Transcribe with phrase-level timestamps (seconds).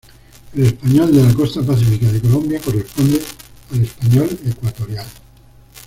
[0.55, 3.21] El español de la costa pacífica de Colombia corresponde
[3.71, 5.05] al español ecuatorial.